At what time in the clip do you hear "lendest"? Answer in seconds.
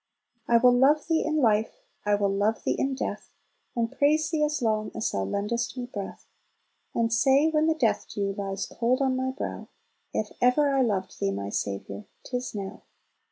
5.25-5.77